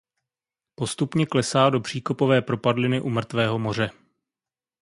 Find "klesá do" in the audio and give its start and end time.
1.25-1.79